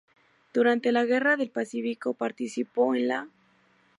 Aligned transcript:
Durante 0.51 0.91
la 0.91 1.05
Guerra 1.05 1.37
del 1.37 1.51
Pacífico 1.51 2.15
participó 2.15 2.95
en 2.95 3.07
la 3.07 3.29